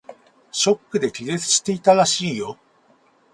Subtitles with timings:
[0.51, 2.57] ショックで気絶していたらしいよ。